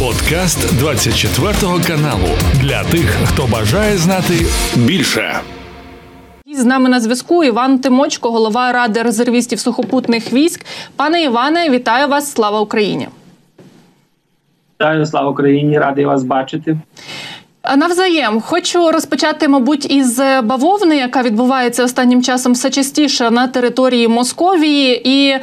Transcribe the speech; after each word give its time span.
Подкаст 0.00 0.78
24 0.78 1.52
каналу 1.86 2.28
для 2.60 2.84
тих, 2.84 3.16
хто 3.24 3.46
бажає 3.46 3.96
знати 3.96 4.34
більше. 4.76 5.40
З 6.54 6.64
нами 6.64 6.88
на 6.88 7.00
зв'язку 7.00 7.44
Іван 7.44 7.78
Тимочко, 7.78 8.30
голова 8.30 8.72
ради 8.72 9.02
резервістів 9.02 9.60
сухопутних 9.60 10.32
військ. 10.32 10.66
Пане 10.96 11.22
Іване, 11.22 11.70
вітаю 11.70 12.08
вас! 12.08 12.32
Слава 12.32 12.60
Україні! 12.60 13.08
Вітаю, 14.74 15.06
слава 15.06 15.30
Україні! 15.30 15.78
Радий 15.78 16.04
вас 16.04 16.24
бачити. 16.24 16.78
Навзаєм 17.76 18.40
хочу 18.40 18.90
розпочати, 18.90 19.48
мабуть, 19.48 19.90
із 19.90 20.20
бавовни, 20.42 20.96
яка 20.96 21.22
відбувається 21.22 21.84
останнім 21.84 22.22
часом 22.22 22.52
все 22.52 22.70
частіше 22.70 23.30
на 23.30 23.48
території 23.48 24.08
Московії, 24.08 25.08
і 25.08 25.28
е, 25.28 25.40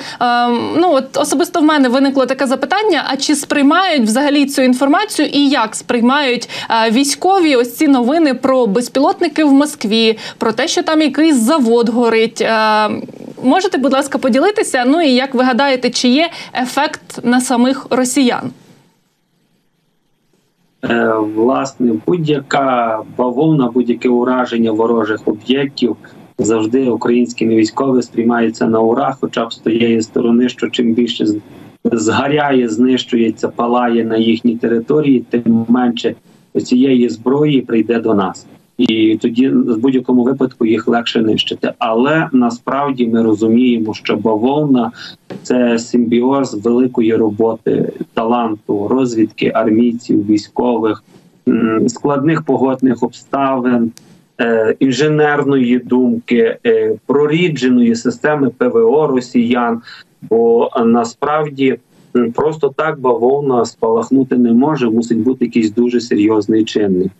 ну 0.78 0.91
от 0.91 1.18
особисто 1.18 1.59
в 1.59 1.64
мене 1.64 1.90
виникло 1.90 2.26
таке 2.26 2.48
запитання: 2.48 3.04
а 3.08 3.18
чи 3.18 3.36
сприймають 3.36 4.04
взагалі 4.04 4.46
цю 4.46 4.62
інформацію, 4.62 5.28
і 5.28 5.50
як 5.50 5.76
сприймають 5.76 6.50
е, 6.70 6.91
військові 6.91 7.55
ось 7.55 7.76
ці 7.76 7.88
новини 7.88 8.34
про 8.34 8.67
безпілотники 8.67 9.44
в 9.44 9.53
Москві, 9.53 10.17
про 10.38 10.52
те, 10.52 10.67
що 10.67 10.84
там 10.84 11.02
якийсь 11.02 11.36
завод 11.36 11.90
горить? 11.90 12.42
Е, 12.42 12.90
можете, 13.44 13.78
будь 13.78 13.94
ласка, 13.94 14.17
поділитися? 14.17 14.84
Ну 14.88 15.02
і 15.02 15.12
як 15.12 15.34
ви 15.34 15.44
гадаєте, 15.44 15.90
чи 15.90 16.08
є 16.08 16.30
ефект 16.62 17.20
на 17.23 17.42
самих 17.42 17.86
росіян? 17.90 18.52
Е, 20.84 21.14
власне, 21.36 21.94
будь-яка 22.08 23.00
бавовна, 23.18 23.68
будь-яке 23.68 24.10
ураження 24.10 24.72
ворожих 24.72 25.28
об'єктів 25.28 25.96
завжди 26.38 26.90
українськими 26.90 27.56
військовими 27.56 28.02
сприймається 28.02 28.68
на 28.68 28.80
ура, 28.80 29.16
хоча 29.22 29.46
б 29.46 29.54
з 29.54 29.58
тієї 29.58 30.02
сторони, 30.02 30.50
що 30.50 30.70
чим 30.70 30.94
більше 30.94 31.26
згаряє, 31.84 32.70
знищується, 32.70 33.48
палає 33.48 34.06
на 34.06 34.18
їхній 34.18 34.58
території, 34.58 35.26
тим 35.30 35.66
менше 35.68 36.16
цієї 36.64 37.09
зброї 37.09 37.62
прийде 37.62 38.00
до 38.00 38.14
нас 38.14 38.45
і 38.77 39.17
тоді 39.21 39.49
в 39.49 39.77
будь-якому 39.77 40.23
випадку 40.23 40.66
їх 40.66 40.88
легше 40.88 41.21
нищити. 41.21 41.73
Але 41.79 42.29
насправді 42.31 43.07
ми 43.07 43.23
розуміємо, 43.23 43.93
що 43.93 44.16
бавовна 44.16 44.91
це 45.43 45.79
симбіоз 45.79 46.53
великої 46.66 47.16
роботи, 47.16 47.94
таланту, 48.13 48.88
розвідки 48.88 49.51
армійців, 49.55 50.25
військових, 50.25 51.03
складних 51.88 52.44
погодних 52.44 53.03
обставин. 53.03 53.91
Е, 54.41 54.75
інженерної 54.79 55.79
думки, 55.79 56.57
е, 56.66 56.95
прорідженої 57.05 57.95
системи 57.95 58.49
ПВО 58.49 59.07
Росіян, 59.07 59.81
бо 60.21 60.69
насправді 60.85 61.77
просто 62.36 62.69
так 62.69 63.00
бавовна 63.00 63.66
спалахнути 63.66 64.38
не 64.38 64.53
може, 64.53 64.89
мусить 64.89 65.19
бути 65.19 65.45
якийсь 65.45 65.72
дуже 65.72 66.02
серйозний 66.02 66.66
чинник. 66.66 67.11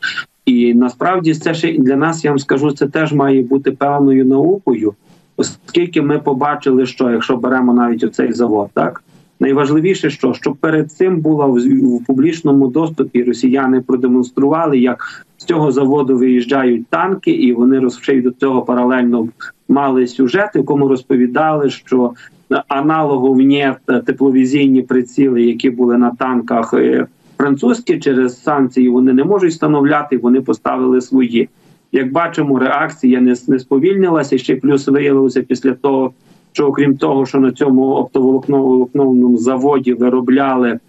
І 0.45 0.73
насправді 0.73 1.33
це 1.33 1.53
ще 1.53 1.77
для 1.77 1.95
нас, 1.95 2.25
я 2.25 2.31
вам 2.31 2.39
скажу, 2.39 2.72
це 2.72 2.88
теж 2.88 3.14
має 3.14 3.41
бути 3.41 3.71
певною 3.71 4.25
наукою, 4.25 4.94
оскільки 5.38 6.02
ми 6.02 6.19
побачили, 6.19 6.86
що 6.86 7.09
якщо 7.09 7.38
беремо 7.38 7.73
навіть 7.73 8.03
оцей 8.03 8.33
завод, 8.33 8.69
так 8.73 9.03
найважливіше, 9.39 10.09
що 10.09 10.33
що 10.33 10.52
перед 10.52 10.91
цим 10.91 11.19
було 11.19 11.47
в, 11.47 11.59
в 11.97 12.05
публічному 12.05 12.67
доступі, 12.67 13.23
росіяни 13.23 13.81
продемонстрували, 13.81 14.80
як 14.80 15.25
з 15.38 15.45
цього 15.45 15.71
заводу 15.71 16.17
виїжджають 16.17 16.88
танки, 16.88 17.31
і 17.31 17.53
вони 17.53 17.80
розшив 17.80 18.23
до 18.23 18.31
цього 18.31 18.61
паралельно 18.61 19.27
мали 19.67 20.08
сюжет, 20.08 20.55
в 20.55 20.58
якому 20.58 20.88
розповідали, 20.88 21.69
що 21.69 22.11
аналоговні 22.67 23.73
тепловізійні 24.05 24.81
приціли, 24.81 25.43
які 25.43 25.69
були 25.69 25.97
на 25.97 26.11
танках. 26.11 26.73
Е, 26.73 27.07
французькі 27.37 27.99
через 27.99 28.43
санкції 28.43 28.89
вони 28.89 29.13
не 29.13 29.23
можуть 29.23 29.51
встановляти, 29.51 30.17
вони 30.17 30.41
поставили 30.41 31.01
свої. 31.01 31.49
Як 31.91 32.11
бачимо, 32.11 32.59
реакція 32.59 33.21
не, 33.21 33.35
не 33.47 33.59
сповільнилася 33.59 34.37
ще 34.37 34.55
плюс 34.55 34.87
виявилося 34.87 35.42
після 35.42 35.73
того, 35.73 36.13
що 36.52 36.67
окрім 36.67 36.97
того, 36.97 37.25
що 37.25 37.39
на 37.39 37.52
цьому 37.52 37.81
оптоволокновому 37.81 39.37
заводі 39.37 39.93
виробляли 39.93 40.80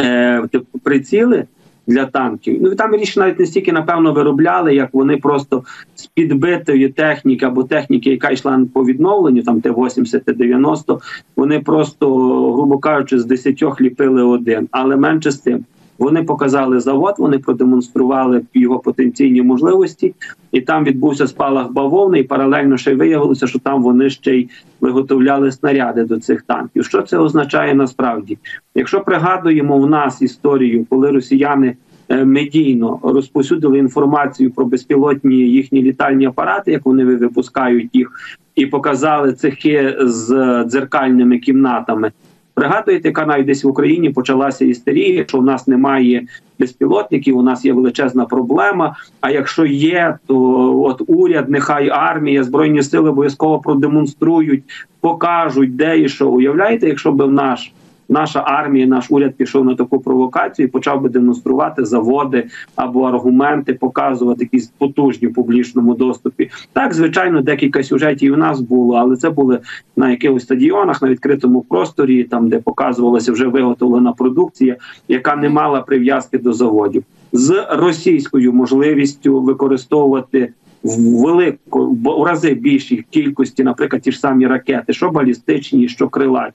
е, 0.00 0.42
приціли 0.82 1.44
для 1.86 2.06
танків. 2.06 2.58
Ну 2.62 2.74
там 2.74 2.94
річ 2.94 3.16
навіть 3.16 3.38
не 3.38 3.46
стільки 3.46 3.72
напевно 3.72 4.12
виробляли, 4.12 4.74
як 4.74 4.88
вони 4.92 5.16
просто 5.16 5.64
з 5.94 6.06
підбитої 6.06 6.88
техніки 6.88 7.46
або 7.46 7.64
техніки, 7.64 8.10
яка 8.10 8.30
йшла 8.30 8.60
по 8.72 8.84
відновленню, 8.84 9.42
там 9.42 9.60
Т-80, 9.60 10.20
Т-90, 10.20 11.00
вони 11.36 11.60
просто, 11.60 12.16
грубо 12.52 12.78
кажучи, 12.78 13.18
з 13.18 13.24
десятьох 13.24 13.80
ліпили 13.80 14.22
один, 14.22 14.68
але 14.70 14.96
менше 14.96 15.30
з 15.30 15.38
тим. 15.38 15.64
Вони 15.98 16.22
показали 16.22 16.80
завод, 16.80 17.14
вони 17.18 17.38
продемонстрували 17.38 18.42
його 18.54 18.78
потенційні 18.78 19.42
можливості, 19.42 20.14
і 20.52 20.60
там 20.60 20.84
відбувся 20.84 21.26
спалах 21.26 21.72
бавовни. 21.72 22.18
І 22.18 22.22
паралельно 22.22 22.76
ще 22.76 22.92
й 22.92 22.94
виявилося, 22.94 23.46
що 23.46 23.58
там 23.58 23.82
вони 23.82 24.10
ще 24.10 24.36
й 24.36 24.48
виготовляли 24.80 25.52
снаряди 25.52 26.04
до 26.04 26.18
цих 26.18 26.42
танків. 26.42 26.84
Що 26.84 27.02
це 27.02 27.18
означає 27.18 27.74
насправді? 27.74 28.38
Якщо 28.74 29.00
пригадуємо 29.00 29.78
в 29.78 29.90
нас 29.90 30.22
історію, 30.22 30.86
коли 30.88 31.10
росіяни 31.10 31.76
е, 32.08 32.24
медійно 32.24 32.98
розповсюдили 33.02 33.78
інформацію 33.78 34.50
про 34.50 34.64
безпілотні 34.64 35.36
їхні 35.36 35.82
літальні 35.82 36.26
апарати, 36.26 36.72
як 36.72 36.86
вони 36.86 37.04
випускають 37.04 37.90
їх, 37.92 38.12
і 38.54 38.66
показали 38.66 39.32
цехи 39.32 39.96
з 40.00 40.64
дзеркальними 40.68 41.38
кімнатами. 41.38 42.12
Пригадуєте, 42.56 43.08
яка 43.08 43.26
навіть 43.26 43.46
десь 43.46 43.64
в 43.64 43.68
Україні 43.68 44.10
почалася 44.10 44.64
істерія, 44.64 45.24
що 45.28 45.38
в 45.38 45.44
нас 45.44 45.66
немає 45.66 46.26
безпілотників, 46.58 47.38
у 47.38 47.42
нас 47.42 47.64
є 47.64 47.72
величезна 47.72 48.24
проблема. 48.24 48.96
А 49.20 49.30
якщо 49.30 49.66
є, 49.66 50.18
то 50.26 50.36
от 50.82 51.02
уряд, 51.06 51.50
нехай 51.50 51.88
армія, 51.88 52.44
збройні 52.44 52.82
сили 52.82 53.10
обов'язково 53.10 53.58
продемонструють, 53.58 54.64
покажуть, 55.00 55.76
де 55.76 56.00
і 56.00 56.08
що 56.08 56.28
уявляєте, 56.28 56.88
якщо 56.88 57.12
б 57.12 57.22
в 57.22 57.32
наш 57.32 57.72
наша 58.08 58.40
армія, 58.46 58.86
наш 58.86 59.10
уряд 59.10 59.34
пішов 59.34 59.64
на 59.64 59.74
таку 59.74 60.00
провокацію, 60.00 60.66
і 60.68 60.70
почав 60.70 61.00
би 61.00 61.08
демонструвати 61.08 61.84
заводи 61.84 62.46
або 62.76 63.02
аргументи, 63.02 63.74
показувати 63.74 64.44
якісь 64.44 64.66
потужні 64.78 65.28
в 65.28 65.34
публічному 65.34 65.94
доступі. 65.94 66.50
Так, 66.72 66.94
звичайно, 66.94 67.42
декілька 67.42 67.82
сюжетів 67.82 68.34
у 68.34 68.36
нас 68.36 68.60
було, 68.60 68.94
але 68.94 69.16
це 69.16 69.30
були 69.30 69.58
на 69.96 70.10
якихось 70.10 70.42
стадіонах, 70.42 71.02
на 71.02 71.08
відкритому 71.08 71.60
просторі, 71.60 72.24
там 72.24 72.48
де 72.48 72.58
показувалася 72.58 73.32
вже 73.32 73.46
виготовлена 73.46 74.12
продукція, 74.12 74.76
яка 75.08 75.36
не 75.36 75.48
мала 75.48 75.80
прив'язки 75.80 76.38
до 76.38 76.52
заводів 76.52 77.04
з 77.32 77.66
російською 77.70 78.52
можливістю 78.52 79.40
використовувати. 79.40 80.52
В 80.82 81.22
велику 81.22 81.90
в 81.90 82.24
рази 82.24 82.54
більшій 82.54 83.04
кількості, 83.10 83.64
наприклад, 83.64 84.02
ті 84.02 84.12
ж 84.12 84.20
самі 84.20 84.46
ракети, 84.46 84.92
що 84.92 85.10
балістичні, 85.10 85.88
що 85.88 86.08
крилаті. 86.08 86.54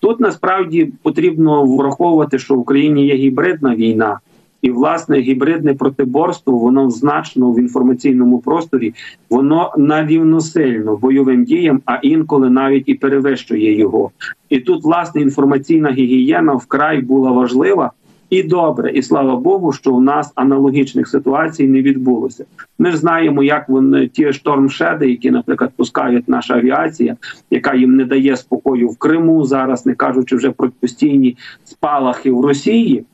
Тут 0.00 0.20
насправді 0.20 0.92
потрібно 1.02 1.64
враховувати, 1.64 2.38
що 2.38 2.54
в 2.54 2.58
Україні 2.58 3.06
є 3.06 3.14
гібридна 3.14 3.74
війна, 3.74 4.20
і 4.62 4.70
власне 4.70 5.20
гібридне 5.20 5.74
протиборство 5.74 6.58
воно 6.58 6.90
значно 6.90 7.52
в 7.52 7.58
інформаційному 7.58 8.38
просторі, 8.38 8.94
воно 9.30 9.74
нарівносильно 9.78 10.96
бойовим 10.96 11.44
діям, 11.44 11.80
а 11.84 11.98
інколи 12.02 12.50
навіть 12.50 12.88
і 12.88 12.94
перевищує 12.94 13.78
його. 13.78 14.10
І 14.48 14.60
тут 14.60 14.84
власне 14.84 15.20
інформаційна 15.20 15.90
гігієна 15.90 16.54
вкрай 16.54 17.00
була 17.00 17.30
важлива. 17.30 17.92
І 18.30 18.42
добре, 18.42 18.90
і 18.90 19.02
слава 19.02 19.36
Богу, 19.36 19.72
що 19.72 19.92
у 19.92 20.00
нас 20.00 20.32
аналогічних 20.34 21.08
ситуацій 21.08 21.68
не 21.68 21.82
відбулося. 21.82 22.44
Ми 22.78 22.90
ж 22.90 22.96
знаємо, 22.96 23.42
як 23.42 23.68
вони 23.68 24.08
ті 24.08 24.32
штормшеди, 24.32 25.10
які, 25.10 25.30
наприклад, 25.30 25.70
пускають 25.76 26.28
наша 26.28 26.54
авіація, 26.54 27.16
яка 27.50 27.74
їм 27.74 27.96
не 27.96 28.04
дає 28.04 28.36
спокою 28.36 28.88
в 28.88 28.98
Криму 28.98 29.44
зараз, 29.44 29.86
не 29.86 29.94
кажучи 29.94 30.36
вже 30.36 30.50
про 30.50 30.70
постійні 30.80 31.36
спалахи 31.64 32.30
в 32.30 32.40
Росії. 32.40 33.04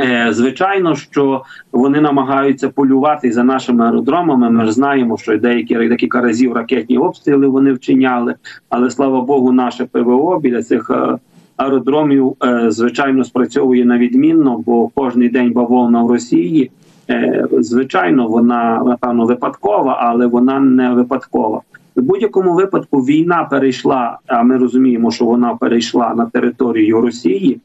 Е, 0.00 0.28
звичайно, 0.32 0.96
що 0.96 1.42
вони 1.72 2.00
намагаються 2.00 2.68
полювати 2.68 3.32
за 3.32 3.44
нашими 3.44 3.84
аеродромами. 3.84 4.50
Ми 4.50 4.64
ж 4.64 4.72
знаємо, 4.72 5.16
що 5.16 5.38
деякі 5.38 5.74
декілька 5.74 6.20
разів 6.20 6.52
ракетні 6.52 6.98
обстріли 6.98 7.46
вони 7.46 7.72
вчиняли, 7.72 8.34
але 8.68 8.90
слава 8.90 9.20
Богу, 9.20 9.52
наше 9.52 9.84
ПВО 9.84 10.40
біля 10.40 10.62
цих 10.62 10.90
е, 10.90 11.18
аеродромів 11.58 12.36
е, 12.44 12.70
звичайно 12.70 13.24
спрацьовує 13.24 13.84
на 13.84 13.98
відмінно, 13.98 14.62
бо 14.66 14.88
кожний 14.88 15.28
день 15.28 15.52
бавовна 15.52 16.02
в 16.02 16.10
Росії. 16.10 16.70
Е, 17.10 17.46
звичайно, 17.52 18.28
вона 18.28 18.82
напевно 18.86 19.26
випадкова, 19.26 19.98
але 20.00 20.26
вона 20.26 20.60
не 20.60 20.90
випадкова. 20.90 21.60
В 21.96 22.02
будь-якому 22.02 22.54
випадку 22.54 23.00
війна 23.00 23.48
перейшла. 23.50 24.18
А 24.26 24.42
ми 24.42 24.56
розуміємо, 24.56 25.10
що 25.10 25.24
вона 25.24 25.54
перейшла 25.54 26.14
на 26.14 26.26
територію 26.26 27.00
Росії, 27.00 27.60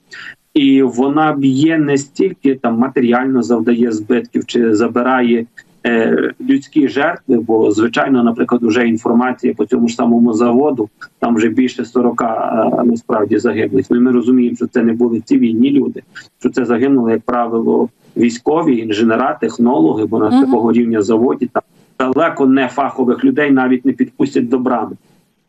і 0.53 0.81
вона 0.83 1.33
б'є 1.33 1.77
не 1.77 1.97
стільки 1.97 2.55
там 2.55 2.77
матеріально 2.77 3.43
завдає 3.43 3.91
збитків 3.91 4.45
чи 4.45 4.75
забирає 4.75 5.45
людські 6.41 6.87
жертви. 6.87 7.39
Бо 7.39 7.71
звичайно, 7.71 8.23
наприклад, 8.23 8.63
вже 8.63 8.87
інформація 8.87 9.53
по 9.53 9.65
цьому 9.65 9.87
ж 9.87 9.95
самому 9.95 10.33
заводу 10.33 10.89
там 11.19 11.35
вже 11.35 11.49
більше 11.49 11.85
40 11.85 12.21
е, 12.21 12.25
насправді 12.83 13.37
загиблих. 13.37 13.85
Ну, 13.89 14.01
Ми 14.01 14.11
розуміємо, 14.11 14.55
що 14.55 14.67
це 14.67 14.83
не 14.83 14.93
були 14.93 15.19
цивільні 15.19 15.71
люди, 15.71 16.03
що 16.39 16.49
це 16.49 16.65
загинули, 16.65 17.11
як 17.11 17.21
правило, 17.21 17.89
військові 18.17 18.77
інженера, 18.77 19.37
технологи, 19.41 20.05
бо 20.05 20.19
на 20.19 20.29
Мгм. 20.29 20.45
такого 20.45 20.71
рівня 20.71 21.01
заводі 21.01 21.49
там 21.53 21.63
далеко 21.99 22.45
не 22.47 22.67
фахових 22.67 23.23
людей 23.25 23.51
навіть 23.51 23.85
не 23.85 23.91
підпустять 23.91 24.49
до 24.49 24.59
брами. 24.59 24.95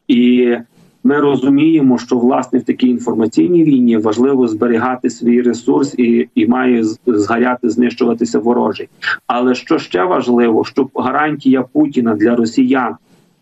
І 0.08 0.56
ми 1.04 1.20
розуміємо, 1.20 1.98
що 1.98 2.18
власне 2.18 2.58
в 2.58 2.62
такій 2.62 2.88
інформаційній 2.88 3.64
війні 3.64 3.96
важливо 3.96 4.48
зберігати 4.48 5.10
свій 5.10 5.42
ресурс 5.42 5.94
і, 5.98 6.28
і 6.34 6.46
має 6.46 6.84
згаряти, 7.06 7.70
знищуватися 7.70 8.38
ворожий. 8.38 8.88
Але 9.26 9.54
що 9.54 9.78
ще 9.78 10.04
важливо, 10.04 10.64
щоб 10.64 10.90
гарантія 10.94 11.62
Путіна 11.62 12.14
для 12.14 12.36
росіян, 12.36 12.94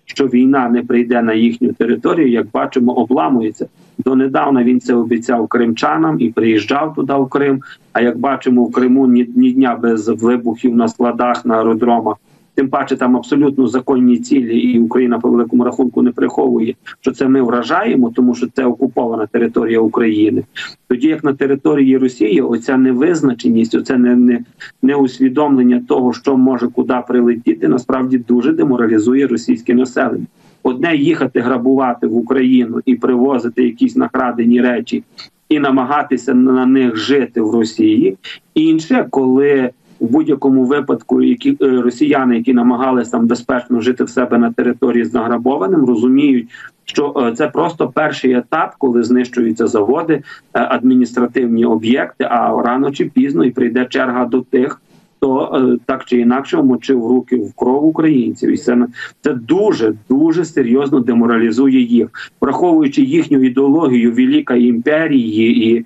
що 0.04 0.26
війна 0.26 0.68
не 0.68 0.82
прийде 0.82 1.22
на 1.22 1.34
їхню 1.34 1.72
територію, 1.72 2.30
як 2.30 2.46
бачимо, 2.50 2.92
обламується. 2.92 3.66
Донедавна 3.98 4.64
він 4.64 4.80
це 4.80 4.94
обіцяв 4.94 5.48
кримчанам 5.48 6.20
і 6.20 6.30
приїжджав 6.30 6.94
туди 6.94 7.14
в 7.14 7.28
Крим. 7.28 7.62
А 7.92 8.00
як 8.00 8.18
бачимо, 8.18 8.64
в 8.64 8.72
Криму 8.72 9.06
ні, 9.06 9.28
ні 9.36 9.52
дня 9.52 9.78
без 9.82 10.08
вибухів 10.08 10.76
на 10.76 10.88
складах, 10.88 11.44
на 11.44 11.56
аеродромах. 11.56 12.16
Тим 12.54 12.68
паче 12.68 12.96
там 12.96 13.16
абсолютно 13.16 13.66
законні 13.66 14.18
цілі, 14.18 14.58
і 14.58 14.78
Україна 14.78 15.18
по 15.18 15.28
великому 15.30 15.64
рахунку 15.64 16.02
не 16.02 16.10
приховує, 16.10 16.74
що 17.00 17.12
це 17.12 17.28
ми 17.28 17.42
вражаємо, 17.42 18.12
тому 18.16 18.34
що 18.34 18.46
це 18.54 18.64
окупована 18.64 19.26
територія 19.26 19.80
України. 19.80 20.44
Тоді 20.88 21.08
як 21.08 21.24
на 21.24 21.32
території 21.32 21.98
Росії, 21.98 22.40
оця 22.40 22.76
невизначеність, 22.76 23.74
оце 23.74 23.98
не, 23.98 24.16
не, 24.16 24.44
не 24.82 24.94
усвідомлення 24.94 25.84
того, 25.88 26.12
що 26.12 26.36
може 26.36 26.68
куди 26.68 26.94
прилетіти, 27.08 27.68
насправді 27.68 28.18
дуже 28.18 28.52
деморалізує 28.52 29.26
російське 29.26 29.74
населення. 29.74 30.26
Одне 30.62 30.96
їхати 30.96 31.40
грабувати 31.40 32.06
в 32.06 32.16
Україну 32.16 32.80
і 32.86 32.94
привозити 32.94 33.64
якісь 33.64 33.96
накрадені 33.96 34.60
речі 34.60 35.04
і 35.48 35.58
намагатися 35.58 36.34
на 36.34 36.66
них 36.66 36.96
жити 36.96 37.40
в 37.40 37.54
Росії. 37.54 38.16
Інше, 38.54 39.06
коли 39.10 39.70
в 40.02 40.10
будь-якому 40.10 40.64
випадку, 40.64 41.22
які 41.22 41.56
е, 41.62 41.80
росіяни, 41.80 42.36
які 42.36 42.54
намагалися 42.54 43.10
там 43.10 43.26
безпечно 43.26 43.80
жити 43.80 44.04
в 44.04 44.10
себе 44.10 44.38
на 44.38 44.52
території 44.52 45.04
з 45.04 45.14
награбованим, 45.14 45.84
розуміють, 45.84 46.48
що 46.84 47.14
е, 47.16 47.32
це 47.32 47.48
просто 47.48 47.88
перший 47.88 48.32
етап, 48.32 48.74
коли 48.78 49.02
знищуються 49.02 49.66
заводи, 49.66 50.14
е, 50.14 50.22
адміністративні 50.52 51.64
об'єкти. 51.64 52.24
А 52.30 52.62
рано 52.62 52.90
чи 52.90 53.04
пізно 53.04 53.44
і 53.44 53.50
прийде 53.50 53.84
черга 53.84 54.24
до 54.24 54.40
тих. 54.40 54.80
Хто 55.22 55.50
е, 55.54 55.78
так 55.86 56.04
чи 56.04 56.20
інакше 56.20 56.56
вмочив 56.56 57.06
руки 57.06 57.36
в 57.36 57.54
кров 57.54 57.84
українців, 57.84 58.50
і 58.50 58.56
це 58.56 58.86
це 59.20 59.34
дуже 59.34 59.94
дуже 60.08 60.44
серйозно 60.44 61.00
деморалізує 61.00 61.80
їх, 61.80 62.08
враховуючи 62.40 63.02
їхню 63.02 63.42
ідеологію 63.44 64.12
великої 64.12 64.68
імперії 64.68 65.68
і 65.68 65.84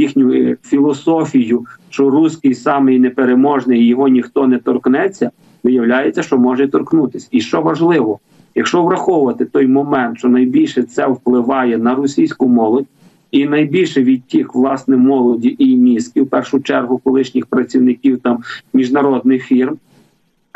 їхню 0.00 0.32
е, 0.32 0.56
філософію, 0.62 1.64
що 1.90 2.10
русський 2.10 2.54
самий 2.54 2.98
непереможний, 2.98 3.86
його 3.86 4.08
ніхто 4.08 4.46
не 4.46 4.58
торкнеться. 4.58 5.30
Виявляється, 5.62 6.22
що 6.22 6.38
може 6.38 6.68
торкнутися. 6.68 7.28
І 7.30 7.40
що 7.40 7.60
важливо, 7.60 8.18
якщо 8.54 8.82
враховувати 8.82 9.44
той 9.44 9.66
момент, 9.66 10.18
що 10.18 10.28
найбільше 10.28 10.82
це 10.82 11.06
впливає 11.06 11.78
на 11.78 11.94
російську 11.94 12.48
молодь. 12.48 12.86
І 13.30 13.46
найбільше 13.46 14.02
відтік 14.02 14.54
власне 14.54 14.96
молоді 14.96 15.56
і 15.58 15.76
мізків, 15.76 16.24
в 16.24 16.28
першу 16.28 16.60
чергу 16.60 16.98
колишніх 16.98 17.46
працівників 17.46 18.18
там 18.18 18.38
міжнародних 18.72 19.44
фірм, 19.44 19.76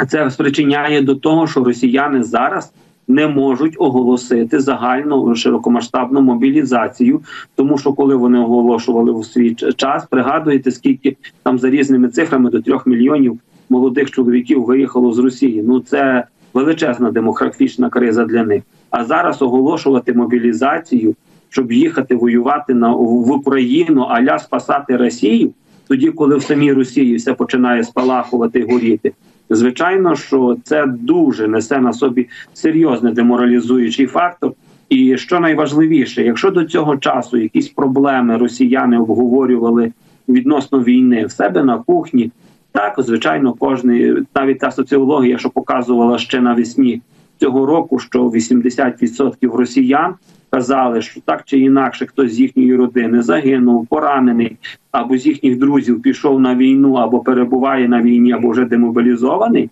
це 0.08 0.30
спричиняє 0.30 1.02
до 1.02 1.14
того, 1.14 1.46
що 1.46 1.64
росіяни 1.64 2.22
зараз 2.22 2.72
не 3.08 3.28
можуть 3.28 3.74
оголосити 3.78 4.60
загальну 4.60 5.34
широкомасштабну 5.34 6.20
мобілізацію, 6.20 7.20
тому 7.54 7.78
що 7.78 7.92
коли 7.92 8.16
вони 8.16 8.38
оголошували 8.38 9.12
у 9.12 9.24
свій 9.24 9.54
час, 9.54 10.06
пригадуєте, 10.06 10.70
скільки 10.70 11.16
там 11.42 11.58
за 11.58 11.70
різними 11.70 12.08
цифрами 12.08 12.50
до 12.50 12.60
трьох 12.60 12.86
мільйонів 12.86 13.38
молодих 13.68 14.10
чоловіків 14.10 14.64
виїхало 14.64 15.12
з 15.12 15.18
Росії. 15.18 15.62
Ну 15.66 15.80
це 15.80 16.24
величезна 16.54 17.10
демографічна 17.10 17.90
криза 17.90 18.24
для 18.24 18.44
них. 18.44 18.62
А 18.90 19.04
зараз 19.04 19.42
оголошувати 19.42 20.12
мобілізацію 20.12 21.14
щоб 21.52 21.72
їхати 21.72 22.14
воювати 22.14 22.74
на 22.74 22.92
в 22.92 23.30
Україну, 23.30 24.02
аля 24.02 24.38
спасати 24.38 24.96
Росію, 24.96 25.50
тоді, 25.88 26.10
коли 26.10 26.36
в 26.36 26.42
самій 26.42 26.72
Росії 26.72 27.16
все 27.16 27.34
починає 27.34 27.84
спалахувати 27.84 28.66
горіти. 28.70 29.12
Звичайно, 29.50 30.16
що 30.16 30.56
це 30.64 30.86
дуже 30.86 31.48
несе 31.48 31.80
на 31.80 31.92
собі 31.92 32.28
серйозний 32.54 33.12
деморалізуючий 33.12 34.06
фактор. 34.06 34.52
І 34.88 35.16
що 35.16 35.40
найважливіше, 35.40 36.22
якщо 36.22 36.50
до 36.50 36.64
цього 36.64 36.96
часу 36.96 37.36
якісь 37.36 37.68
проблеми 37.68 38.36
росіяни 38.36 38.98
обговорювали 38.98 39.92
відносно 40.28 40.82
війни 40.82 41.26
в 41.26 41.30
себе 41.30 41.64
на 41.64 41.78
кухні, 41.78 42.30
так 42.72 42.94
звичайно, 42.98 43.52
кожний 43.52 44.14
навіть 44.34 44.58
та 44.58 44.70
соціологія, 44.70 45.38
що 45.38 45.50
показувала 45.50 46.18
ще 46.18 46.40
навесні 46.40 47.00
цього 47.38 47.66
року, 47.66 47.98
що 47.98 48.28
80% 48.28 49.56
росіян 49.56 50.14
казали, 50.52 51.02
що 51.02 51.20
так 51.20 51.42
чи 51.44 51.58
інакше 51.58 52.06
хтось 52.06 52.32
з 52.32 52.40
їхньої 52.40 52.76
родини 52.76 53.22
загинув, 53.22 53.86
поранений, 53.86 54.56
або 54.90 55.16
з 55.16 55.26
їхніх 55.26 55.58
друзів 55.58 56.02
пішов 56.02 56.40
на 56.40 56.54
війну, 56.54 56.94
або 56.94 57.20
перебуває 57.20 57.88
на 57.88 58.02
війні, 58.02 58.32
або 58.32 58.48
вже 58.50 58.64
демобілізований. 58.64 59.70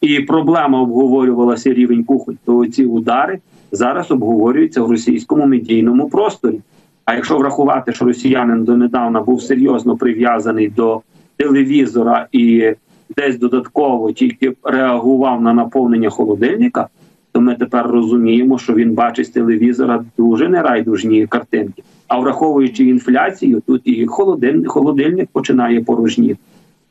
І 0.00 0.20
проблема 0.20 0.80
обговорювалася 0.80 1.72
рівень 1.72 2.04
кухонь. 2.04 2.38
То 2.44 2.66
ці 2.66 2.84
удари 2.84 3.38
зараз 3.72 4.10
обговорюються 4.10 4.82
в 4.82 4.90
російському 4.90 5.46
медійному 5.46 6.08
просторі. 6.08 6.60
А 7.04 7.14
якщо 7.14 7.38
врахувати, 7.38 7.92
що 7.92 8.04
росіянин 8.04 8.64
донедавна 8.64 9.20
був 9.20 9.42
серйозно 9.42 9.96
прив'язаний 9.96 10.68
до 10.68 11.00
телевізора 11.36 12.26
і 12.32 12.72
десь 13.16 13.38
додатково 13.38 14.12
тільки 14.12 14.52
реагував 14.64 15.42
на 15.42 15.52
наповнення 15.52 16.10
холодильника, 16.10 16.88
то 17.38 17.42
ми 17.42 17.54
тепер 17.54 17.86
розуміємо, 17.86 18.58
що 18.58 18.74
він 18.74 18.92
бачить 18.92 19.26
з 19.26 19.30
телевізора 19.30 20.04
дуже 20.16 20.48
нерайдужні 20.48 21.26
картинки. 21.26 21.82
А 22.08 22.18
враховуючи 22.18 22.84
інфляцію, 22.84 23.62
тут 23.66 23.82
і 23.84 24.06
холодильник, 24.06 24.68
холодильник 24.68 25.28
починає 25.32 25.80
порожніти. 25.80 26.38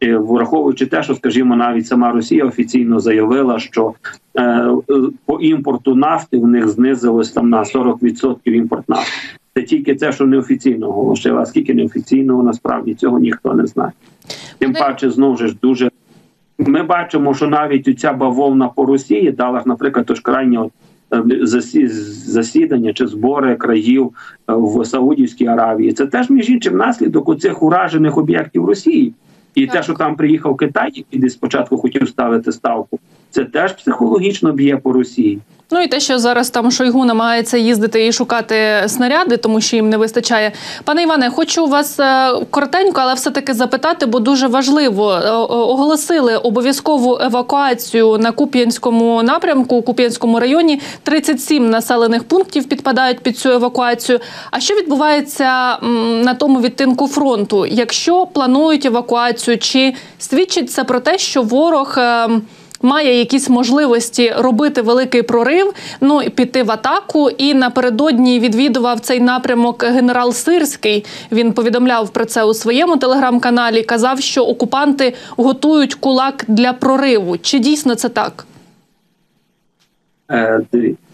Е, 0.04 0.18
Враховуючи 0.18 0.86
те, 0.86 1.04
що 1.04 1.16
скажімо, 1.16 1.56
навіть 1.56 1.88
сама 1.88 2.12
Росія 2.12 2.46
офіційно 2.46 3.00
заявила, 3.00 3.60
що 3.60 3.94
е, 4.40 4.68
по 5.26 5.40
імпорту 5.40 5.96
нафти 5.96 6.38
в 6.38 6.48
них 6.48 6.70
знизилось 6.70 7.32
там 7.32 7.50
на 7.50 7.64
40% 7.64 8.38
імпорт 8.44 8.90
нафти. 8.90 9.12
Це 9.54 9.64
тільки 9.64 9.96
це, 9.96 10.12
що 10.12 10.26
неофіційно 10.26 10.90
оголошила. 10.90 11.42
А 11.42 11.46
скільки 11.46 11.74
неофіційного 11.74 12.44
насправді 12.44 12.94
цього 12.94 13.20
ніхто 13.20 13.54
не 13.54 13.66
знає. 13.66 13.92
Тим 14.58 14.74
паче, 14.74 15.10
знову 15.10 15.38
ж 15.38 15.56
дуже 15.62 15.90
ми 16.60 16.84
бачимо, 16.84 17.34
що 17.34 17.48
навіть 17.48 18.00
ця 18.00 18.14
бавовна 18.14 18.68
по 18.68 18.86
Росії 18.86 19.32
дала, 19.32 19.62
наприклад, 19.66 20.06
тож 20.06 20.20
крайнє 20.20 20.70
засідання 22.26 22.94
чи 22.94 23.08
збори 23.08 23.56
країв 23.56 24.12
е, 24.50 24.54
в 24.54 24.86
Саудівській 24.86 25.48
Аравії. 25.48 25.94
Це 25.94 26.06
теж 26.06 26.30
між 26.30 26.50
іншим 26.50 26.78
наслідок 26.78 27.30
у 27.30 27.36
цих 27.36 27.64
уражених 27.64 28.18
об'єктів 28.18 28.66
Росії. 28.66 29.14
І 29.56 29.68
те, 29.68 29.84
що 29.84 29.94
там 29.94 30.16
приїхав 30.16 30.58
Китай, 30.58 30.92
який 30.96 31.20
десь 31.20 31.34
спочатку 31.34 31.78
хотів 31.78 32.10
ставити 32.10 32.52
ставку, 32.52 33.00
це 33.38 33.46
теж 33.46 33.74
психологічно 33.74 34.52
б'є 34.52 34.78
по 34.78 34.94
Росії. 34.94 35.40
Ну 35.72 35.82
і 35.82 35.88
те, 35.88 36.00
що 36.00 36.20
зараз 36.20 36.50
там 36.50 36.72
Шойгу 36.72 37.06
намагається 37.06 37.58
їздити 37.58 38.08
і 38.08 38.12
шукати 38.12 38.84
снаряди, 38.88 39.38
тому 39.38 39.62
що 39.62 39.76
їм 39.76 39.90
не 39.90 39.98
вистачає. 39.98 40.52
Пане 40.84 41.04
Іване, 41.04 41.30
хочу 41.30 41.66
вас 41.66 42.00
е, 42.00 42.32
коротенько, 42.50 43.02
але 43.02 43.14
все-таки 43.14 43.54
запитати, 43.54 44.06
бо 44.06 44.20
дуже 44.20 44.48
важливо. 44.48 45.12
Е, 45.12 45.32
Оголосили 45.50 46.38
обов'язкову 46.38 47.20
евакуацію 47.22 48.18
на 48.18 48.32
Куп'янському 48.32 49.24
напрямку, 49.24 49.76
у 49.76 49.82
Куп'янському 49.82 50.40
районі. 50.40 50.82
37 51.04 51.70
населених 51.70 52.24
пунктів 52.24 52.70
підпадають 52.70 53.20
під 53.20 53.38
цю 53.38 53.50
евакуацію. 53.50 54.20
А 54.52 54.60
що 54.60 54.76
відбувається 54.76 55.78
на 56.24 56.34
тому 56.34 56.62
відтинку 56.62 57.08
фронту? 57.08 57.66
Якщо 57.66 58.26
планують 58.26 58.86
евакуацію, 58.86 59.58
чи 59.58 59.94
свідчить 60.20 60.72
це 60.72 60.84
про 60.84 61.00
те, 61.00 61.18
що 61.18 61.42
ворог. 61.42 61.98
Має 62.82 63.20
якісь 63.20 63.50
можливості 63.50 64.34
робити 64.38 64.82
великий 64.82 65.22
прорив, 65.22 65.74
ну 66.02 66.22
і 66.22 66.30
піти 66.30 66.64
в 66.64 66.72
атаку. 66.72 67.30
І 67.30 67.54
напередодні 67.54 68.40
відвідував 68.40 69.00
цей 69.00 69.20
напрямок 69.20 69.84
генерал 69.84 70.34
Сирський. 70.34 71.06
Він 71.32 71.54
повідомляв 71.54 72.10
про 72.10 72.26
це 72.26 72.44
у 72.44 72.54
своєму 72.54 72.98
телеграм-каналі. 72.98 73.84
Казав, 73.84 74.20
що 74.20 74.44
окупанти 74.44 75.14
готують 75.38 75.96
кулак 75.96 76.46
для 76.48 76.74
прориву. 76.74 77.38
Чи 77.38 77.60
дійсно 77.60 77.96
це 77.96 78.10
так? 78.10 78.46
Е, 80.32 80.62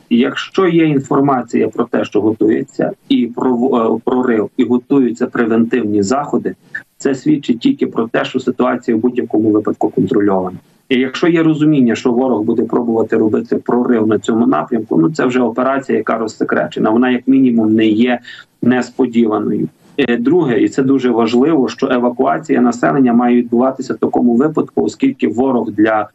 Якщо 0.10 0.68
є 0.68 0.86
інформація 0.86 1.68
про 1.68 1.86
те, 1.86 2.06
що 2.06 2.22
готується, 2.22 2.92
і 3.10 3.28
про 3.36 3.52
е, 3.96 4.00
прорив, 4.06 4.50
і 4.58 4.64
готуються 4.64 5.28
превентивні 5.28 6.04
заходи, 6.04 6.56
це 6.98 7.16
свідчить 7.16 7.60
тільки 7.60 7.88
про 7.88 8.08
те, 8.08 8.26
що 8.26 8.40
ситуація 8.40 8.98
в 8.98 9.00
будь-якому 9.00 9.52
випадку 9.52 9.90
контрольована. 9.90 10.58
І 10.94 11.00
якщо 11.00 11.28
є 11.28 11.44
розуміння, 11.44 11.96
що 11.96 12.12
ворог 12.12 12.42
буде 12.42 12.64
пробувати 12.64 13.18
робити 13.18 13.56
прорив 13.56 14.08
на 14.08 14.20
цьому 14.20 14.48
напрямку, 14.48 14.98
ну 14.98 15.10
це 15.10 15.26
вже 15.26 15.42
операція, 15.42 15.98
яка 15.98 16.18
розсекречена. 16.18 16.90
Вона 16.90 17.10
як 17.10 17.28
мінімум 17.28 17.76
не 17.76 17.86
є 17.86 18.20
несподіваною. 18.62 19.68
Е, 19.98 20.18
друге, 20.18 20.62
і 20.62 20.70
це 20.70 20.84
дуже 20.84 21.10
важливо, 21.10 21.70
що 21.70 21.88
евакуація 21.92 22.62
населення 22.62 23.14
має 23.14 23.36
відбуватися 23.36 23.94
в 23.94 23.98
такому 23.98 24.36
випадку, 24.36 24.84
оскільки 24.84 25.28
ворог 25.28 25.72
для 25.72 26.10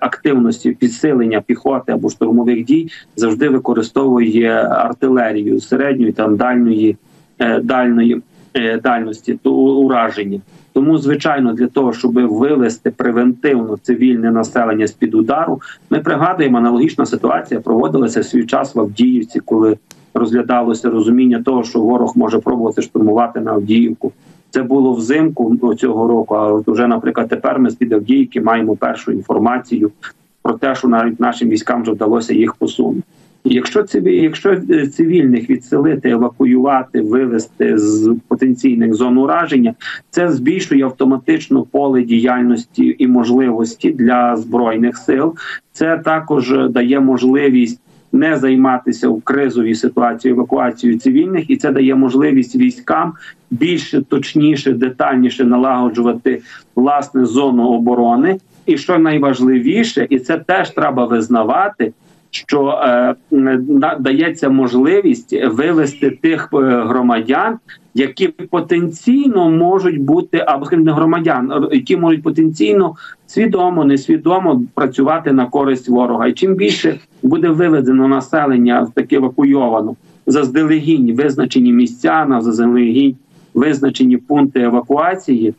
активності 0.00 0.70
підсилення 0.70 1.40
піхоти 1.40 1.92
або 1.92 2.10
штурмових 2.10 2.64
дій 2.64 2.90
завжди 3.16 3.48
використовує 3.48 4.50
артилерію 4.62 5.60
середньої 5.60 6.12
там 6.12 6.36
дальньої 6.36 6.96
е, 7.38 7.60
дальної 7.60 8.22
е, 8.54 8.78
дальності 8.78 9.38
то 9.42 9.52
ураження. 9.54 10.40
Тому, 10.72 10.98
звичайно, 10.98 11.52
для 11.52 11.66
того, 11.66 11.92
щоб 11.92 12.12
вивести 12.14 12.90
превентивно 12.90 13.78
цивільне 13.82 14.30
населення 14.30 14.86
з 14.86 14.92
під 14.92 15.14
удару, 15.14 15.60
ми 15.90 16.00
пригадуємо, 16.00 16.58
аналогічна 16.58 17.06
ситуація 17.06 17.60
проводилася 17.60 18.20
в 18.20 18.24
свій 18.24 18.46
час 18.46 18.74
в 18.74 18.80
Авдіївці, 18.80 19.40
коли 19.40 19.76
розглядалося 20.14 20.90
розуміння 20.90 21.42
того, 21.44 21.64
що 21.64 21.80
ворог 21.80 22.12
може 22.16 22.38
пробувати 22.38 22.82
штурмувати 22.82 23.40
на 23.40 23.52
Авдіївку. 23.52 24.12
Це 24.50 24.62
було 24.62 24.92
взимку 24.92 25.74
цього 25.74 26.08
року. 26.08 26.34
А 26.34 26.52
от 26.52 26.68
уже, 26.68 26.86
наприклад, 26.86 27.28
тепер 27.28 27.58
ми 27.58 27.70
з 27.70 27.74
під 27.74 27.92
Авдіївки 27.92 28.40
маємо 28.40 28.76
першу 28.76 29.12
інформацію 29.12 29.90
про 30.42 30.52
те, 30.52 30.74
що 30.74 30.88
навіть 30.88 31.20
нашим 31.20 31.48
військам 31.48 31.82
вже 31.82 31.92
вдалося 31.92 32.34
їх 32.34 32.54
посунути. 32.54 33.02
Якщо 33.50 33.84
якщо 34.04 34.50
е, 34.70 34.86
цивільних 34.86 35.50
відселити, 35.50 36.10
евакуювати, 36.10 37.00
вивести 37.00 37.78
з 37.78 38.16
потенційних 38.28 38.94
зон 38.94 39.18
ураження, 39.18 39.74
це 40.10 40.32
збільшує 40.32 40.84
автоматично 40.84 41.62
поле 41.62 42.02
діяльності 42.02 42.96
і 42.98 43.06
можливості 43.06 43.90
для 43.90 44.36
збройних 44.36 44.96
сил. 44.96 45.34
Це 45.72 45.98
також 45.98 46.54
дає 46.70 47.00
можливість 47.00 47.80
не 48.12 48.36
займатися 48.36 49.08
в 49.08 49.22
кризовій 49.22 49.74
ситуації 49.74 50.32
евакуацією 50.32 50.98
цивільних, 50.98 51.50
і 51.50 51.56
це 51.56 51.72
дає 51.72 51.94
можливість 51.94 52.56
військам 52.56 53.12
більше 53.50 54.02
точніше, 54.02 54.72
детальніше 54.72 55.44
налагоджувати 55.44 56.42
власне 56.76 57.24
зону 57.24 57.68
оборони. 57.68 58.38
І 58.66 58.78
що 58.78 58.98
найважливіше, 58.98 60.06
і 60.10 60.18
це 60.18 60.38
теж 60.38 60.70
треба 60.70 61.04
визнавати 61.04 61.92
що 62.30 62.68
е, 62.68 63.14
дається 63.98 64.48
можливість 64.48 65.36
вивести 65.44 66.10
тих 66.10 66.48
е, 66.52 66.56
громадян, 66.60 67.58
які 67.94 68.28
потенційно 68.28 69.50
можуть 69.50 70.00
бути 70.00 70.44
або 70.46 70.66
не 70.70 70.92
громадян, 70.92 71.68
які 71.72 71.96
можуть 71.96 72.22
потенційно 72.22 72.94
свідомо, 73.26 73.84
несвідомо 73.84 74.62
працювати 74.74 75.32
на 75.32 75.46
користь 75.46 75.88
ворога. 75.88 76.26
І 76.26 76.32
чим 76.32 76.54
більше 76.54 77.00
буде 77.22 77.48
виведено 77.48 78.08
населення 78.08 78.82
в 78.82 78.90
таке 78.90 79.16
евакуйовано 79.16 79.96
заздалегідь 80.26 81.16
визначені 81.16 81.72
місця 81.72 82.26
на 82.28 82.40
заздалегідь 82.40 83.16
визначені 83.54 84.16
пункти 84.16 84.60
евакуації, 84.60 85.54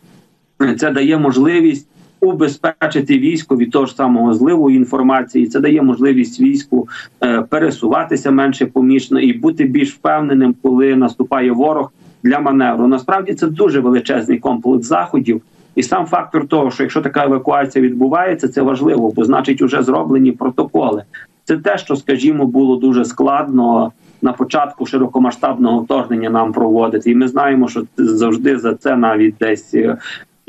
це 0.78 0.92
дає 0.92 1.18
можливість 1.18 1.88
убезпечити 2.22 3.20
військо 3.20 3.58
від 3.58 3.72
того 3.72 3.86
ж 3.86 3.96
самого 3.96 4.34
зливу 4.34 4.70
інформації. 4.70 5.48
Це 5.48 5.60
дає 5.60 5.82
можливість 5.82 6.42
війську 6.42 6.88
е, 7.24 7.42
пересуватися 7.42 8.32
менше 8.32 8.66
помічно 8.66 9.20
і 9.20 9.34
бути 9.34 9.64
більш 9.64 9.94
впевненим, 9.94 10.56
коли 10.62 10.96
наступає 10.96 11.52
ворог 11.52 11.92
для 12.24 12.40
маневру. 12.40 12.88
Насправді 12.88 13.34
це 13.34 13.48
дуже 13.48 13.80
величезний 13.80 14.40
комплекс 14.40 14.88
заходів. 14.88 15.42
І 15.76 15.84
сам 15.84 16.06
фактор 16.06 16.48
того, 16.48 16.72
що 16.72 16.84
якщо 16.84 17.02
така 17.02 17.26
евакуація 17.26 17.86
відбувається, 17.86 18.48
це 18.48 18.62
важливо, 18.62 19.12
бо 19.16 19.26
значить 19.26 19.62
вже 19.62 19.84
зроблені 19.84 20.32
протоколи. 20.32 21.04
Це 21.44 21.58
те, 21.58 21.78
що, 21.78 21.96
скажімо, 21.96 22.46
було 22.46 22.76
дуже 22.76 23.06
складно 23.06 23.92
на 24.22 24.34
початку 24.34 24.86
широкомасштабного 24.86 25.80
вторгнення 25.80 26.30
нам 26.30 26.54
проводити, 26.54 27.12
і 27.12 27.16
ми 27.16 27.28
знаємо, 27.28 27.68
що 27.68 27.84
завжди 27.98 28.58
за 28.58 28.74
це 28.76 28.96
навіть 28.96 29.36
десь 29.40 29.74
е, 29.74 29.98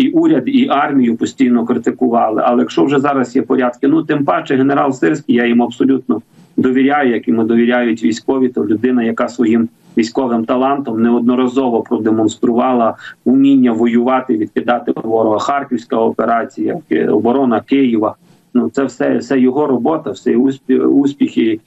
і 0.01 0.11
уряд, 0.11 0.43
і 0.47 0.69
армію 0.69 1.17
постійно 1.17 1.65
критикували. 1.65 2.43
Але 2.45 2.61
якщо 2.61 2.85
вже 2.85 2.99
зараз 2.99 3.37
є 3.37 3.43
порядки, 3.43 3.89
ну 3.89 4.03
тим 4.03 4.25
паче 4.25 4.57
генерал 4.57 4.93
Сирський, 4.93 5.35
я 5.35 5.47
йому 5.47 5.65
абсолютно 5.65 6.23
довіряю, 6.57 7.11
як 7.11 7.29
йому 7.29 7.45
довіряють 7.45 8.03
військові, 8.05 8.49
то 8.49 8.67
людина, 8.67 9.03
яка 9.03 9.29
своїм 9.29 9.69
військовим 9.99 10.45
талантом 10.45 11.03
неодноразово 11.03 11.83
продемонструвала 11.83 12.95
вміння 13.25 13.73
воювати, 13.73 14.37
відкидати 14.37 14.93
ворога. 15.05 15.39
Харківська 15.39 15.97
операція, 15.97 16.79
оборона 17.09 17.61
Києва. 17.61 18.15
Ну 18.55 18.71
це 18.71 18.85
все 18.85 19.17
все 19.17 19.41
його 19.41 19.67
робота, 19.67 20.11
все 20.11 20.37
успіхи 20.87 21.61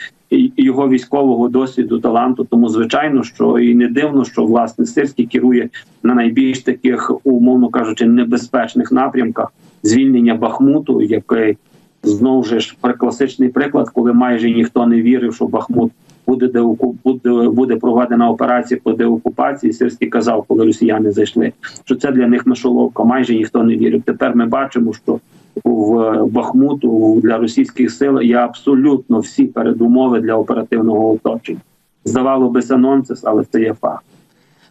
його 0.58 0.90
військового 0.90 1.48
досвіду, 1.50 2.00
таланту. 2.00 2.44
Тому 2.44 2.70
звичайно, 2.70 3.24
що 3.24 3.60
і 3.60 3.76
не 3.76 3.88
дивно, 3.88 4.26
що 4.26 4.46
власне 4.46 4.86
Сирський 4.86 5.26
керує 5.26 5.70
на 6.04 6.14
найбільш 6.14 6.60
таких, 6.60 7.12
умовно 7.24 7.70
кажучи, 7.70 8.06
небезпечних 8.06 8.92
напрямках 8.92 9.54
звільнення 9.84 10.36
Бахмуту, 10.36 11.02
який 11.02 11.58
знову 12.04 12.44
ж 12.44 12.76
класичний 12.98 13.50
приклад, 13.50 13.90
коли 13.90 14.14
майже 14.14 14.52
ніхто 14.52 14.88
не 14.88 15.02
вірив, 15.02 15.36
що 15.36 15.48
Бахмут 15.48 15.92
буде 16.28 16.48
де 16.48 16.62
буде, 17.04 17.50
буде 17.50 17.76
проведена 17.76 18.30
операція 18.30 18.80
по 18.84 18.94
деокупації. 18.94 19.74
Сирський 19.74 20.08
казав, 20.08 20.46
коли 20.48 20.66
росіяни 20.66 21.12
зайшли, 21.12 21.52
що 21.86 21.96
це 21.96 22.12
для 22.12 22.28
них 22.28 22.48
нашоловка. 22.48 23.04
Майже 23.04 23.36
ніхто 23.36 23.64
не 23.64 23.76
вірив. 23.76 24.02
Тепер 24.02 24.36
ми 24.36 24.46
бачимо, 24.46 24.94
що 24.94 25.20
в 25.64 26.26
Бахмуту 26.26 27.20
для 27.24 27.38
російських 27.38 27.92
сил 27.92 28.22
є 28.22 28.36
абсолютно 28.36 29.20
всі 29.20 29.44
передумови 29.44 30.20
для 30.20 30.36
оперативного 30.36 31.12
оточення. 31.12 31.60
Здавало 32.06 32.50
би 32.50 32.62
це 32.62 32.78
нонсенс, 32.78 33.22
але 33.24 33.44
це 33.52 33.62
є 33.62 33.74
факт. 33.82 34.04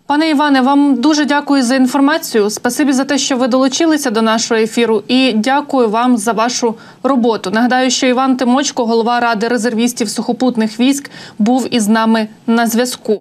Пане 0.07 0.31
Іване, 0.31 0.61
вам 0.61 0.95
дуже 0.95 1.25
дякую 1.25 1.62
за 1.62 1.75
інформацію. 1.75 2.51
Спасибі 2.51 2.93
за 2.93 3.05
те, 3.05 3.19
що 3.19 3.37
ви 3.37 3.49
долучилися 3.49 4.11
до 4.11 4.23
нашого 4.23 4.61
ефіру, 4.61 5.03
і 5.09 5.33
дякую 5.33 5.89
вам 5.89 6.17
за 6.17 6.33
вашу 6.33 6.75
роботу. 7.03 7.51
Нагадаю, 7.51 7.91
що 7.91 8.07
Іван 8.07 8.37
Тимочко, 8.37 8.87
голова 8.87 9.21
ради 9.21 9.49
резервістів 9.49 10.09
сухопутних 10.09 10.81
військ, 10.81 11.11
був 11.39 11.69
із 11.71 11.89
нами 11.89 12.29
на 12.47 12.67
зв'язку. 12.67 13.21